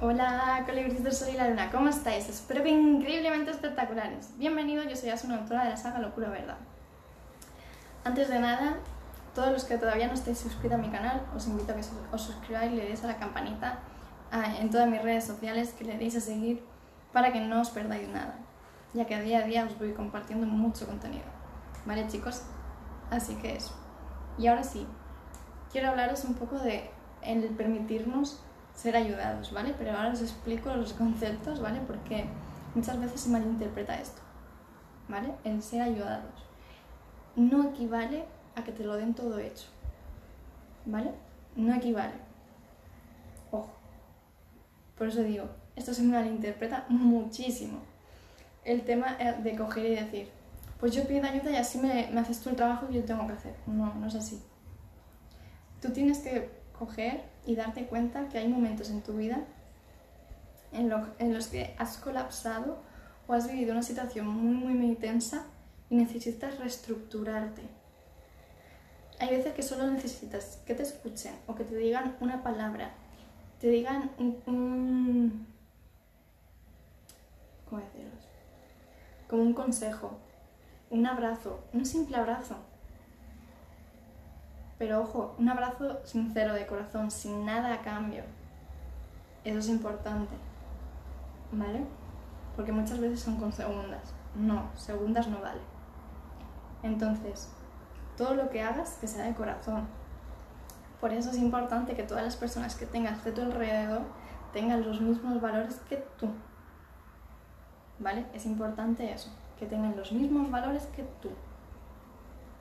Hola, 0.00 0.62
colibríes 0.64 1.02
del 1.02 1.12
sol 1.12 1.30
y 1.32 1.36
la 1.36 1.48
luna, 1.48 1.72
¿cómo 1.72 1.88
estáis? 1.88 2.28
Espero 2.28 2.62
que 2.62 2.68
increíblemente 2.68 3.50
espectaculares. 3.50 4.30
Bienvenido, 4.38 4.84
yo 4.84 4.94
soy 4.94 5.10
Asuna, 5.10 5.38
autora 5.38 5.64
de 5.64 5.70
la 5.70 5.76
saga 5.76 5.98
Locura 5.98 6.28
Verdad. 6.28 6.58
Antes 8.04 8.28
de 8.28 8.38
nada, 8.38 8.76
todos 9.34 9.50
los 9.50 9.64
que 9.64 9.76
todavía 9.76 10.06
no 10.06 10.12
estáis 10.12 10.38
suscritos 10.38 10.78
a 10.78 10.80
mi 10.80 10.88
canal, 10.88 11.26
os 11.34 11.48
invito 11.48 11.72
a 11.72 11.74
que 11.74 11.82
os 12.12 12.22
suscribáis 12.22 12.70
le 12.70 12.84
deis 12.84 13.02
a 13.02 13.08
la 13.08 13.16
campanita 13.16 13.80
en 14.60 14.70
todas 14.70 14.88
mis 14.88 15.02
redes 15.02 15.24
sociales, 15.24 15.74
que 15.76 15.84
le 15.84 15.98
deis 15.98 16.14
a 16.14 16.20
seguir 16.20 16.62
para 17.12 17.32
que 17.32 17.40
no 17.40 17.60
os 17.60 17.70
perdáis 17.70 18.08
nada, 18.08 18.36
ya 18.94 19.04
que 19.04 19.20
día 19.20 19.40
a 19.40 19.42
día 19.42 19.64
os 19.64 19.76
voy 19.80 19.94
compartiendo 19.94 20.46
mucho 20.46 20.86
contenido. 20.86 21.26
¿Vale, 21.86 22.06
chicos? 22.06 22.44
Así 23.10 23.34
que 23.34 23.56
eso. 23.56 23.74
Y 24.38 24.46
ahora 24.46 24.62
sí, 24.62 24.86
quiero 25.72 25.88
hablaros 25.88 26.22
un 26.22 26.34
poco 26.34 26.56
de 26.56 26.88
el 27.20 27.42
permitirnos 27.48 28.44
ser 28.78 28.94
ayudados, 28.94 29.52
¿vale? 29.52 29.74
Pero 29.76 29.90
ahora 29.90 30.12
os 30.12 30.22
explico 30.22 30.72
los 30.74 30.92
conceptos, 30.92 31.60
¿vale? 31.60 31.80
Porque 31.84 32.26
muchas 32.76 33.00
veces 33.00 33.22
se 33.22 33.28
malinterpreta 33.28 34.00
esto, 34.00 34.22
¿vale? 35.08 35.34
El 35.42 35.60
ser 35.62 35.82
ayudados. 35.82 36.46
No 37.34 37.70
equivale 37.70 38.24
a 38.54 38.62
que 38.62 38.70
te 38.70 38.84
lo 38.84 38.94
den 38.94 39.14
todo 39.14 39.40
hecho, 39.40 39.66
¿vale? 40.86 41.10
No 41.56 41.74
equivale. 41.74 42.14
Ojo. 43.50 43.72
Por 44.96 45.08
eso 45.08 45.22
digo, 45.22 45.46
esto 45.74 45.92
se 45.92 46.02
malinterpreta 46.02 46.84
muchísimo. 46.88 47.80
El 48.64 48.82
tema 48.82 49.14
de 49.14 49.56
coger 49.56 49.86
y 49.86 49.94
decir, 49.96 50.28
pues 50.78 50.94
yo 50.94 51.04
pido 51.04 51.26
ayuda 51.26 51.50
y 51.50 51.56
así 51.56 51.78
me, 51.78 52.08
me 52.12 52.20
haces 52.20 52.40
tú 52.40 52.50
el 52.50 52.56
trabajo 52.56 52.86
que 52.86 52.94
yo 52.94 53.04
tengo 53.04 53.26
que 53.26 53.32
hacer. 53.32 53.56
No, 53.66 53.92
no 53.94 54.06
es 54.06 54.14
así. 54.14 54.40
Tú 55.82 55.90
tienes 55.90 56.18
que 56.18 56.48
coger 56.78 57.24
y 57.48 57.56
darte 57.56 57.86
cuenta 57.86 58.28
que 58.28 58.36
hay 58.36 58.46
momentos 58.46 58.90
en 58.90 59.00
tu 59.00 59.14
vida 59.14 59.38
en, 60.70 60.90
los 60.90 61.46
que 61.46 61.74
has 61.78 61.96
colapsado 61.96 62.76
o 63.26 63.32
has 63.32 63.50
vivido 63.50 63.72
una 63.72 63.82
situación 63.82 64.26
muy, 64.26 64.54
muy, 64.54 64.74
muy 64.74 64.96
tensa 64.96 65.46
y 65.88 65.96
necesitas 65.96 66.58
reestructurarte. 66.58 67.62
Hay 69.18 69.30
veces 69.30 69.54
que 69.54 69.62
solo 69.62 69.90
necesitas 69.90 70.58
que 70.66 70.74
te 70.74 70.82
escuchen 70.82 71.34
o 71.46 71.54
que 71.54 71.64
te 71.64 71.74
digan 71.74 72.16
una 72.20 72.42
palabra, 72.42 72.92
te 73.62 73.70
digan 73.70 74.10
un... 74.18 75.46
¿Cómo? 77.70 77.82
Como 79.26 79.42
un 79.42 79.54
consejo, 79.54 80.18
un 80.90 81.06
abrazo, 81.06 81.64
un 81.72 81.86
simple 81.86 82.18
abrazo 82.18 82.56
pero 84.78 85.02
ojo, 85.02 85.34
un 85.38 85.48
abrazo 85.48 86.00
sincero 86.04 86.54
de 86.54 86.66
corazón, 86.66 87.10
sin 87.10 87.44
nada 87.44 87.74
a 87.74 87.82
cambio. 87.82 88.22
Eso 89.44 89.58
es 89.58 89.68
importante. 89.68 90.36
¿Vale? 91.50 91.84
Porque 92.54 92.72
muchas 92.72 93.00
veces 93.00 93.20
son 93.20 93.36
con 93.36 93.52
segundas. 93.52 94.14
No, 94.36 94.70
segundas 94.76 95.26
no 95.26 95.40
vale. 95.40 95.60
Entonces, 96.82 97.48
todo 98.16 98.34
lo 98.34 98.50
que 98.50 98.62
hagas 98.62 98.98
que 99.00 99.08
sea 99.08 99.24
de 99.24 99.34
corazón. 99.34 99.86
Por 101.00 101.12
eso 101.12 101.30
es 101.30 101.38
importante 101.38 101.94
que 101.94 102.02
todas 102.02 102.24
las 102.24 102.36
personas 102.36 102.76
que 102.76 102.86
tengas 102.86 103.24
de 103.24 103.32
tu 103.32 103.40
alrededor 103.40 104.02
tengan 104.52 104.84
los 104.84 105.00
mismos 105.00 105.40
valores 105.40 105.80
que 105.88 105.96
tú. 106.18 106.28
¿Vale? 107.98 108.26
Es 108.32 108.46
importante 108.46 109.12
eso, 109.12 109.30
que 109.58 109.66
tengan 109.66 109.96
los 109.96 110.12
mismos 110.12 110.50
valores 110.50 110.86
que 110.86 111.02
tú. 111.20 111.30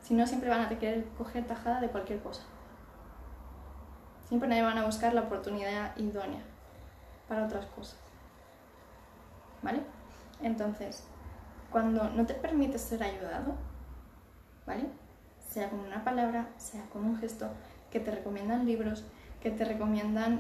Si 0.08 0.14
no, 0.14 0.26
siempre 0.26 0.50
van 0.50 0.62
a 0.62 0.70
querer 0.70 1.04
coger 1.18 1.46
tajada 1.46 1.82
de 1.82 1.90
cualquier 1.90 2.22
cosa. 2.22 2.44
Siempre 4.30 4.62
van 4.62 4.78
a 4.78 4.86
buscar 4.86 5.14
la 5.14 5.24
oportunidad 5.24 5.98
idónea 5.98 6.44
para 7.28 7.44
otras 7.44 7.66
cosas. 7.66 8.00
¿Vale? 9.62 9.82
Entonces, 10.42 11.04
cuando 11.70 12.10
no 12.12 12.26
te 12.26 12.36
permites 12.36 12.84
ser 12.84 13.04
ayudado, 13.04 13.56
¿vale? 14.66 14.86
Sea 15.50 15.70
con 15.70 15.82
una 15.82 16.06
palabra, 16.06 16.48
sea 16.56 16.86
con 16.86 17.04
un 17.04 17.18
gesto, 17.18 17.50
que 17.92 18.00
te 18.00 18.12
recomiendan 18.12 18.66
libros, 18.66 19.04
que 19.42 19.52
te 19.52 19.66
recomiendan 19.66 20.40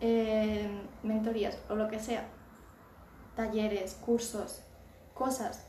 eh, 0.00 0.70
mentorías 1.02 1.58
o 1.68 1.74
lo 1.74 1.86
que 1.88 1.98
sea, 1.98 2.24
talleres, 3.36 3.92
cursos, 4.02 4.62
cosas 5.12 5.66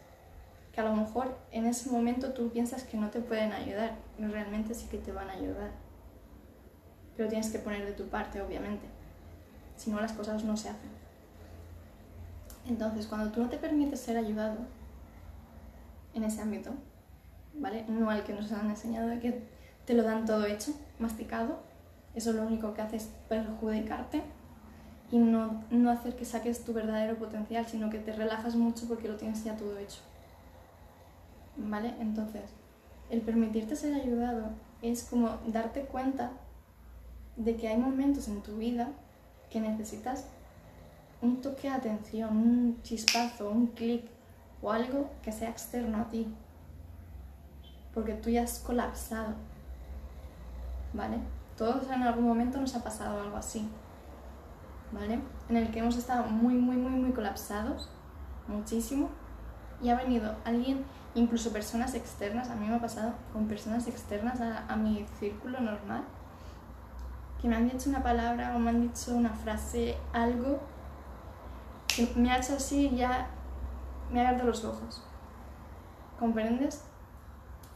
que 0.73 0.81
a 0.81 0.83
lo 0.83 0.95
mejor 0.95 1.37
en 1.51 1.67
ese 1.67 1.89
momento 1.91 2.33
tú 2.33 2.49
piensas 2.49 2.83
que 2.83 2.97
no 2.97 3.11
te 3.11 3.21
pueden 3.21 3.53
ayudar, 3.53 3.95
y 4.17 4.25
realmente 4.25 4.73
sí 4.73 4.87
que 4.87 4.97
te 4.97 5.11
van 5.11 5.29
a 5.29 5.33
ayudar. 5.33 5.69
Pero 7.15 7.29
tienes 7.29 7.51
que 7.51 7.59
poner 7.59 7.85
de 7.85 7.91
tu 7.91 8.07
parte, 8.07 8.41
obviamente. 8.41 8.85
Si 9.77 9.91
no, 9.91 10.01
las 10.01 10.13
cosas 10.13 10.43
no 10.43 10.57
se 10.57 10.69
hacen. 10.69 10.89
Entonces, 12.67 13.05
cuando 13.05 13.31
tú 13.31 13.41
no 13.41 13.49
te 13.49 13.57
permites 13.57 13.99
ser 13.99 14.17
ayudado 14.17 14.57
en 16.15 16.23
ese 16.23 16.41
ámbito, 16.41 16.71
¿vale? 17.53 17.85
No 17.87 18.09
al 18.09 18.23
que 18.23 18.33
nos 18.33 18.51
han 18.51 18.69
enseñado 18.69 19.09
de 19.09 19.19
que 19.19 19.43
te 19.85 19.93
lo 19.93 20.01
dan 20.01 20.25
todo 20.25 20.45
hecho, 20.45 20.73
masticado, 20.97 21.59
eso 22.15 22.31
lo 22.33 22.43
único 22.43 22.73
que 22.73 22.81
hace 22.81 22.95
es 22.95 23.09
perjudicarte 23.29 24.23
y 25.11 25.19
no, 25.19 25.63
no 25.69 25.91
hacer 25.91 26.15
que 26.15 26.25
saques 26.25 26.63
tu 26.63 26.73
verdadero 26.73 27.15
potencial, 27.15 27.67
sino 27.67 27.91
que 27.91 27.99
te 27.99 28.13
relajas 28.13 28.55
mucho 28.55 28.87
porque 28.87 29.07
lo 29.07 29.17
tienes 29.17 29.43
ya 29.43 29.55
todo 29.55 29.77
hecho. 29.77 29.99
¿Vale? 31.57 31.93
Entonces, 31.99 32.51
el 33.09 33.21
permitirte 33.21 33.75
ser 33.75 33.93
ayudado 33.93 34.49
es 34.81 35.03
como 35.03 35.37
darte 35.47 35.81
cuenta 35.81 36.31
de 37.35 37.55
que 37.55 37.67
hay 37.67 37.77
momentos 37.77 38.27
en 38.27 38.41
tu 38.41 38.57
vida 38.57 38.89
que 39.49 39.59
necesitas 39.59 40.25
un 41.21 41.41
toque 41.41 41.69
de 41.69 41.75
atención, 41.75 42.35
un 42.35 42.81
chispazo, 42.83 43.49
un 43.49 43.67
clic 43.67 44.05
o 44.61 44.71
algo 44.71 45.09
que 45.21 45.31
sea 45.31 45.49
externo 45.49 45.99
a 45.99 46.09
ti. 46.09 46.27
Porque 47.93 48.13
tú 48.13 48.29
ya 48.29 48.43
has 48.43 48.59
colapsado. 48.59 49.35
¿Vale? 50.93 51.17
Todos 51.57 51.89
en 51.89 52.03
algún 52.03 52.25
momento 52.25 52.59
nos 52.59 52.75
ha 52.75 52.83
pasado 52.83 53.21
algo 53.21 53.37
así. 53.37 53.67
¿Vale? 54.91 55.19
En 55.49 55.57
el 55.57 55.71
que 55.71 55.79
hemos 55.79 55.95
estado 55.97 56.25
muy, 56.25 56.55
muy, 56.55 56.75
muy, 56.75 56.91
muy 56.91 57.11
colapsados. 57.11 57.89
Muchísimo. 58.47 59.09
Y 59.81 59.89
ha 59.89 59.95
venido 59.95 60.35
alguien 60.43 60.83
incluso 61.15 61.51
personas 61.51 61.93
externas, 61.93 62.49
a 62.49 62.55
mí 62.55 62.67
me 62.67 62.75
ha 62.75 62.81
pasado 62.81 63.13
con 63.31 63.47
personas 63.47 63.87
externas 63.87 64.39
a, 64.41 64.75
mi 64.75 65.05
círculo 65.19 65.59
normal, 65.59 66.03
que 67.41 67.47
me 67.47 67.55
han 67.55 67.69
dicho 67.69 67.89
una 67.89 68.01
palabra 68.01 68.55
o 68.55 68.59
me 68.59 68.71
han 68.71 68.81
dicho 68.81 69.13
una 69.13 69.31
frase, 69.31 69.95
algo 70.11 70.59
que 71.87 72.11
me 72.15 72.31
ha 72.31 72.37
hecho 72.37 72.55
así 72.55 72.87
y 72.87 72.97
ya 72.97 73.27
me 74.11 74.21
ha 74.21 74.29
abierto 74.29 74.47
los 74.47 74.65
ojos. 74.65 75.03
¿Comprendes? 76.19 76.83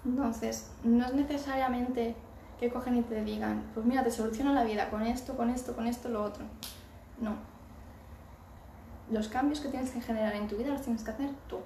Entonces, 0.05 0.71
no 0.83 1.05
es 1.05 1.13
necesariamente 1.13 2.15
que 2.59 2.71
cogen 2.71 2.97
y 2.97 3.01
te 3.03 3.23
digan, 3.23 3.69
pues 3.73 3.85
mira, 3.85 4.03
te 4.03 4.09
soluciono 4.09 4.53
la 4.53 4.63
vida 4.63 4.89
con 4.89 5.03
esto, 5.03 5.35
con 5.35 5.49
esto, 5.49 5.75
con 5.75 5.85
esto, 5.85 6.09
lo 6.09 6.23
otro. 6.23 6.45
No. 7.19 7.35
Los 9.11 9.27
cambios 9.27 9.59
que 9.59 9.69
tienes 9.69 9.91
que 9.91 10.01
generar 10.01 10.33
en 10.33 10.47
tu 10.47 10.55
vida 10.55 10.69
los 10.69 10.81
tienes 10.81 11.03
que 11.03 11.11
hacer 11.11 11.29
tú 11.47 11.59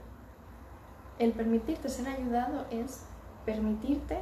el 1.19 1.31
permitirte 1.33 1.89
ser 1.89 2.07
ayudado 2.07 2.65
es 2.71 3.05
permitirte 3.45 4.19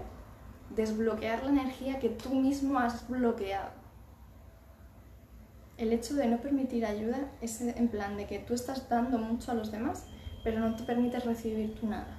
desbloquear 0.75 1.43
la 1.43 1.49
energía 1.49 1.99
que 1.99 2.09
tú 2.09 2.35
mismo 2.35 2.79
has 2.79 3.07
bloqueado. 3.07 3.71
El 5.77 5.93
hecho 5.93 6.13
de 6.15 6.27
no 6.27 6.37
permitir 6.37 6.85
ayuda 6.85 7.31
es 7.41 7.61
en 7.61 7.87
plan 7.87 8.17
de 8.17 8.25
que 8.25 8.39
tú 8.39 8.53
estás 8.53 8.89
dando 8.89 9.17
mucho 9.17 9.51
a 9.51 9.55
los 9.55 9.71
demás, 9.71 10.05
pero 10.43 10.59
no 10.59 10.75
te 10.75 10.83
permites 10.83 11.25
recibir 11.25 11.79
tú 11.79 11.87
nada. 11.87 12.17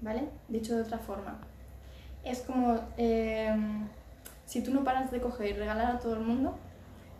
¿Vale? 0.00 0.28
Dicho 0.48 0.76
de 0.76 0.82
otra 0.82 0.98
forma, 0.98 1.38
es 2.24 2.40
como 2.40 2.78
em, 2.96 3.88
si 4.46 4.62
tú 4.62 4.72
no 4.72 4.84
paras 4.84 5.10
de 5.10 5.20
coger 5.20 5.50
y 5.50 5.52
regalar 5.52 5.96
a 5.96 5.98
todo 5.98 6.14
el 6.14 6.20
mundo, 6.20 6.56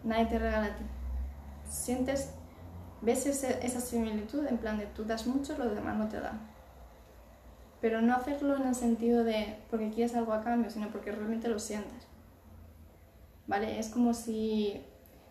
nadie 0.02 0.26
te 0.26 0.38
regala 0.38 0.66
a 0.66 0.76
ti. 0.76 0.84
Sientes 1.68 2.32
ves 3.00 3.26
esa 3.26 3.80
similitud 3.80 4.46
en 4.46 4.58
plan 4.58 4.78
de 4.78 4.86
tú 4.86 5.04
das 5.04 5.26
mucho, 5.26 5.56
los 5.58 5.74
demás 5.74 5.96
no 5.96 6.08
te 6.08 6.20
dan. 6.20 6.40
Pero 7.80 8.00
no 8.00 8.14
hacerlo 8.14 8.56
en 8.56 8.66
el 8.66 8.74
sentido 8.74 9.22
de 9.22 9.58
porque 9.70 9.90
quieres 9.90 10.14
algo 10.14 10.32
a 10.32 10.42
cambio, 10.42 10.70
sino 10.70 10.88
porque 10.88 11.12
realmente 11.12 11.48
lo 11.48 11.58
sientes. 11.58 12.06
¿Vale? 13.46 13.78
Es 13.78 13.90
como 13.90 14.14
si 14.14 14.82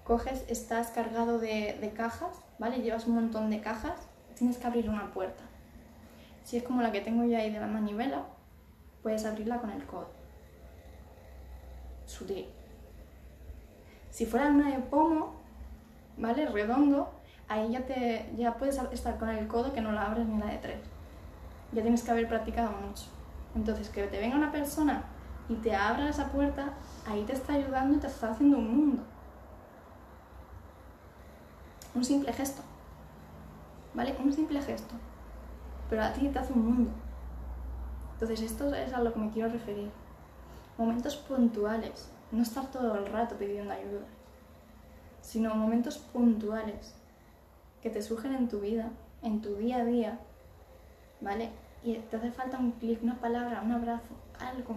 coges, 0.03 0.45
estás 0.47 0.89
cargado 0.89 1.39
de, 1.39 1.77
de 1.81 1.91
cajas, 1.91 2.37
¿vale? 2.59 2.81
Llevas 2.81 3.07
un 3.07 3.15
montón 3.15 3.49
de 3.49 3.59
cajas, 3.59 3.99
tienes 4.37 4.57
que 4.57 4.67
abrir 4.67 4.89
una 4.89 5.11
puerta. 5.11 5.43
Si 6.43 6.57
es 6.57 6.63
como 6.63 6.81
la 6.81 6.91
que 6.91 7.01
tengo 7.01 7.25
yo 7.25 7.37
ahí 7.37 7.51
de 7.51 7.59
la 7.59 7.67
manivela, 7.67 8.23
puedes 9.01 9.25
abrirla 9.25 9.59
con 9.59 9.71
el 9.71 9.85
codo. 9.85 10.09
Sutil. 12.05 12.45
Si 14.11 14.25
fuera 14.25 14.47
una 14.47 14.69
de 14.69 14.79
pomo, 14.79 15.33
¿vale? 16.17 16.45
Redondo, 16.45 17.14
ahí 17.47 17.71
ya, 17.71 17.85
te, 17.85 18.31
ya 18.37 18.55
puedes 18.55 18.77
estar 18.91 19.17
con 19.17 19.29
el 19.29 19.47
codo 19.47 19.73
que 19.73 19.81
no 19.81 19.91
la 19.91 20.07
abres 20.07 20.25
ni 20.25 20.37
la 20.39 20.47
de 20.47 20.57
tres. 20.57 20.79
Ya 21.71 21.81
tienes 21.81 22.03
que 22.03 22.11
haber 22.11 22.27
practicado 22.27 22.71
mucho. 22.71 23.05
Entonces, 23.55 23.89
que 23.89 24.03
te 24.07 24.19
venga 24.19 24.35
una 24.35 24.51
persona 24.51 25.03
y 25.47 25.55
te 25.55 25.75
abra 25.75 26.09
esa 26.09 26.31
puerta, 26.31 26.73
ahí 27.05 27.23
te 27.23 27.33
está 27.33 27.53
ayudando 27.53 27.97
y 27.97 27.99
te 27.99 28.07
está 28.07 28.31
haciendo 28.31 28.57
un 28.57 28.77
mundo. 28.77 29.03
Un 31.93 32.03
simple 32.03 32.33
gesto. 32.33 32.61
¿Vale? 33.93 34.15
Un 34.21 34.33
simple 34.33 34.61
gesto. 34.61 34.95
Pero 35.89 36.03
a 36.03 36.11
ti 36.11 36.27
te 36.27 36.39
hace 36.39 36.53
un 36.53 36.65
mundo. 36.65 36.91
Entonces 38.13 38.41
esto 38.41 38.73
es 38.73 38.93
a 38.93 39.01
lo 39.01 39.13
que 39.13 39.19
me 39.19 39.29
quiero 39.29 39.49
referir. 39.49 39.91
Momentos 40.77 41.15
puntuales. 41.15 42.11
No 42.31 42.41
estar 42.41 42.65
todo 42.67 42.95
el 42.95 43.05
rato 43.05 43.35
pidiendo 43.35 43.71
ayuda. 43.71 44.05
Sino 45.21 45.55
momentos 45.55 45.97
puntuales 45.97 46.95
que 47.85 47.91
te 47.91 48.01
surgen 48.01 48.33
en 48.33 48.47
tu 48.47 48.61
vida, 48.61 48.89
en 49.21 49.43
tu 49.43 49.57
día 49.57 49.77
a 49.77 49.85
día. 49.85 50.17
¿Vale? 51.21 51.51
Y 51.83 51.93
te 51.93 52.17
hace 52.17 52.31
falta 52.31 52.57
un 52.57 52.71
clic, 52.71 53.03
una 53.03 53.19
palabra, 53.19 53.61
un 53.61 53.71
abrazo, 53.71 54.15
algo. 54.39 54.75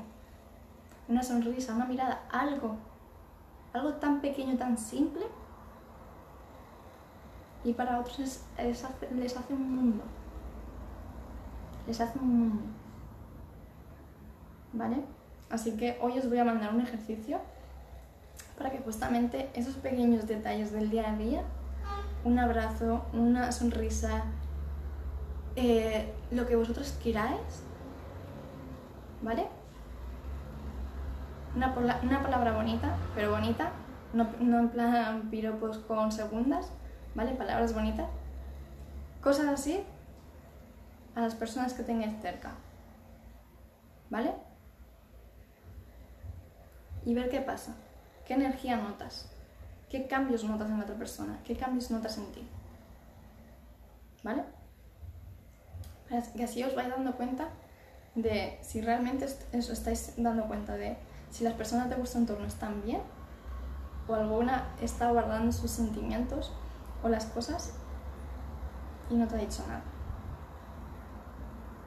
Una 1.09 1.23
sonrisa, 1.23 1.75
una 1.75 1.87
mirada, 1.87 2.27
algo. 2.31 2.77
Algo 3.73 3.95
tan 3.95 4.21
pequeño, 4.21 4.59
tan 4.59 4.77
simple. 4.77 5.25
Y 7.65 7.73
para 7.73 7.99
otros 7.99 8.43
les 8.59 8.85
hace 9.39 9.55
un 9.55 9.75
mundo. 9.75 10.05
Les 11.87 11.99
hace 11.99 12.19
un 12.19 12.41
mundo. 12.41 12.63
¿Vale? 14.75 15.03
Así 15.49 15.79
que 15.79 15.97
hoy 16.03 16.19
os 16.19 16.29
voy 16.29 16.41
a 16.41 16.45
mandar 16.45 16.75
un 16.75 16.83
ejercicio 16.83 17.41
para 18.59 18.71
que 18.71 18.81
justamente 18.81 19.49
esos 19.55 19.77
pequeños 19.77 20.27
detalles 20.27 20.73
del 20.73 20.91
día 20.91 21.11
a 21.11 21.17
día, 21.17 21.43
un 22.25 22.39
abrazo, 22.39 23.05
una 23.13 23.53
sonrisa, 23.53 24.25
eh, 25.57 26.13
lo 26.31 26.47
que 26.47 26.57
vosotros 26.57 26.99
queráis, 27.03 27.65
¿vale? 29.23 29.47
Una, 31.55 31.75
una 32.03 32.23
palabra 32.23 32.53
bonita, 32.53 32.97
pero 33.15 33.31
bonita, 33.31 33.71
no, 34.13 34.29
no 34.41 34.59
en 34.61 34.69
plan 34.69 35.29
piropos 35.31 35.79
con 35.79 36.13
segundas, 36.13 36.71
¿vale? 37.15 37.33
Palabras 37.33 37.75
bonitas. 37.75 38.09
Cosas 39.23 39.47
así 39.49 39.83
a 41.15 41.21
las 41.21 41.35
personas 41.35 41.75
que 41.75 41.83
tengáis 41.83 42.21
cerca, 42.21 42.53
¿vale? 44.11 44.33
Y 47.05 47.15
ver 47.15 47.29
qué 47.29 47.41
pasa, 47.41 47.75
qué 48.27 48.35
energía 48.35 48.77
notas, 48.77 49.31
qué 49.91 50.07
cambios 50.07 50.45
notas 50.45 50.69
en 50.69 50.79
la 50.79 50.85
otra 50.85 50.97
persona, 50.97 51.39
qué 51.45 51.57
cambios 51.57 51.91
notas 51.91 52.19
en 52.19 52.27
ti, 52.33 52.47
¿vale? 54.23 54.45
Que 56.37 56.45
así 56.45 56.63
os 56.65 56.75
vais 56.75 56.89
dando 56.89 57.13
cuenta 57.17 57.49
de 58.15 58.59
si 58.63 58.81
realmente 58.81 59.27
os 59.27 59.71
estáis 59.71 60.15
dando 60.17 60.47
cuenta 60.47 60.77
de 60.77 60.97
si 61.31 61.45
las 61.45 61.55
personas 61.55 61.89
de 61.91 61.97
vuestro 61.97 62.21
entorno 62.21 62.47
están 62.47 62.83
bien 62.83 63.03
o 64.09 64.15
alguna 64.15 64.69
está 64.81 65.11
guardando 65.11 65.53
sus 65.53 65.71
sentimientos 65.71 66.53
o 67.03 67.09
las 67.09 67.27
cosas 67.27 67.75
y 69.11 69.15
no 69.15 69.27
te 69.27 69.37
ha 69.37 69.39
dicho 69.39 69.63
nada. 69.69 69.83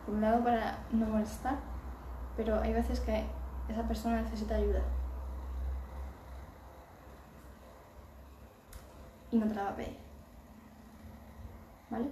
Por 0.05 0.15
un 0.15 0.21
lado 0.21 0.43
para 0.43 0.79
no 0.91 1.05
molestar, 1.07 1.57
pero 2.37 2.59
hay 2.61 2.73
veces 2.73 2.99
que 2.99 3.25
esa 3.69 3.83
persona 3.87 4.21
necesita 4.21 4.55
ayuda. 4.55 4.81
Y 9.31 9.37
no 9.37 9.47
te 9.47 9.55
la 9.55 9.63
va 9.63 9.69
a 9.69 9.75
pedir. 9.75 9.97
¿Vale? 11.89 12.09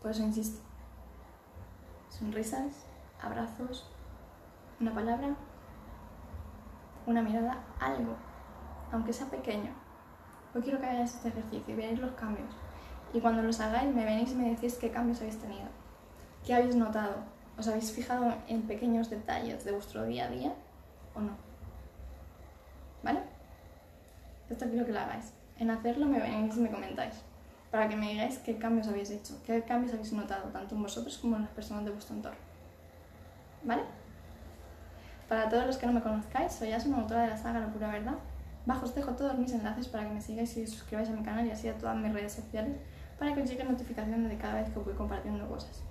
Por 0.00 0.10
eso 0.10 0.22
insisto. 0.22 0.60
Sonrisas, 2.08 2.86
abrazos, 3.20 3.88
una 4.80 4.92
palabra, 4.92 5.34
una 7.06 7.22
mirada, 7.22 7.64
algo, 7.80 8.16
aunque 8.92 9.12
sea 9.12 9.26
pequeño. 9.28 9.72
Hoy 10.54 10.62
quiero 10.62 10.80
que 10.80 10.86
hagáis 10.86 11.14
este 11.14 11.28
ejercicio 11.28 11.74
y 11.74 11.76
veáis 11.76 11.98
los 11.98 12.12
cambios. 12.12 12.54
Y 13.12 13.20
cuando 13.20 13.42
los 13.42 13.60
hagáis 13.60 13.94
me 13.94 14.04
venís 14.04 14.32
y 14.32 14.34
me 14.34 14.50
decís 14.50 14.76
qué 14.76 14.90
cambios 14.90 15.20
habéis 15.20 15.38
tenido. 15.38 15.68
¿Qué 16.44 16.54
habéis 16.54 16.76
notado? 16.76 17.16
¿Os 17.58 17.68
habéis 17.68 17.92
fijado 17.92 18.34
en 18.48 18.62
pequeños 18.62 19.10
detalles 19.10 19.64
de 19.64 19.72
vuestro 19.72 20.04
día 20.04 20.26
a 20.26 20.30
día 20.30 20.54
o 21.14 21.20
no? 21.20 21.36
¿Vale? 23.02 23.20
Esto 24.50 24.66
quiero 24.66 24.84
que 24.84 24.92
lo 24.92 25.00
hagáis. 25.00 25.32
En 25.58 25.70
hacerlo 25.70 26.06
me 26.06 26.20
venís 26.20 26.56
y 26.56 26.60
me 26.60 26.70
comentáis 26.70 27.22
para 27.72 27.88
que 27.88 27.96
me 27.96 28.10
digáis 28.10 28.38
qué 28.38 28.58
cambios 28.58 28.86
habéis 28.86 29.10
hecho, 29.10 29.40
qué 29.46 29.62
cambios 29.62 29.94
habéis 29.94 30.12
notado, 30.12 30.50
tanto 30.50 30.74
en 30.74 30.82
vosotros 30.82 31.16
como 31.16 31.36
en 31.36 31.42
las 31.42 31.50
personas 31.52 31.86
de 31.86 31.90
vuestro 31.90 32.14
entorno. 32.14 32.38
¿Vale? 33.64 33.82
Para 35.26 35.48
todos 35.48 35.66
los 35.66 35.78
que 35.78 35.86
no 35.86 35.94
me 35.94 36.02
conozcáis, 36.02 36.52
soy 36.52 36.72
Asma, 36.72 36.98
autora 36.98 37.22
de 37.22 37.28
la 37.28 37.36
saga 37.38 37.60
La 37.60 37.72
Pura 37.72 37.90
Verdad. 37.90 38.18
Bajo 38.66 38.84
os 38.84 38.94
dejo 38.94 39.12
todos 39.12 39.38
mis 39.38 39.52
enlaces 39.52 39.88
para 39.88 40.06
que 40.06 40.12
me 40.12 40.20
sigáis 40.20 40.54
y 40.58 40.66
suscribáis 40.66 41.08
a 41.08 41.12
mi 41.12 41.22
canal 41.22 41.46
y 41.46 41.50
así 41.50 41.66
a 41.66 41.78
todas 41.78 41.96
mis 41.96 42.12
redes 42.12 42.32
sociales 42.34 42.76
para 43.18 43.34
que 43.34 43.42
os 43.42 43.48
llegue 43.48 43.64
notificaciones 43.64 44.28
de 44.28 44.36
cada 44.36 44.56
vez 44.56 44.68
que 44.68 44.78
voy 44.78 44.92
compartiendo 44.92 45.48
cosas. 45.48 45.82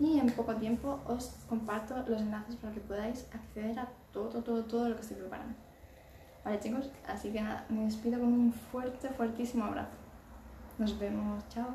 Y 0.00 0.18
en 0.18 0.30
poco 0.30 0.56
tiempo 0.56 0.98
os 1.06 1.36
comparto 1.46 2.02
los 2.08 2.22
enlaces 2.22 2.56
para 2.56 2.72
que 2.72 2.80
podáis 2.80 3.26
acceder 3.34 3.78
a 3.78 3.86
todo, 4.12 4.42
todo, 4.42 4.64
todo 4.64 4.88
lo 4.88 4.94
que 4.94 5.02
estoy 5.02 5.18
preparando. 5.18 5.54
Vale 6.44 6.58
chicos, 6.58 6.90
así 7.06 7.30
que 7.30 7.40
nada, 7.40 7.64
me 7.68 7.84
despido 7.84 8.18
con 8.18 8.32
un 8.32 8.52
fuerte, 8.52 9.08
fuertísimo 9.10 9.64
abrazo. 9.64 9.96
Nos 10.78 10.98
vemos, 10.98 11.48
chao. 11.48 11.68